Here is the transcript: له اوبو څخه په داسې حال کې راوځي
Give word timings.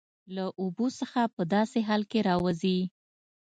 له 0.35 0.45
اوبو 0.61 0.87
څخه 0.99 1.21
په 1.35 1.41
داسې 1.53 1.79
حال 1.87 2.01
کې 2.11 2.19
راوځي 2.29 2.79